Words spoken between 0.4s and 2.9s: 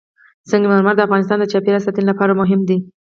سنگ مرمر د افغانستان د چاپیریال ساتنې لپاره مهم دي.